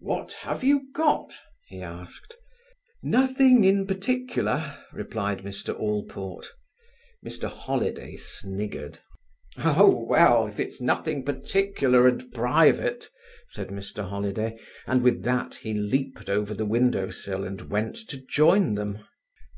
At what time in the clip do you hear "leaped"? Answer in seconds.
15.74-16.30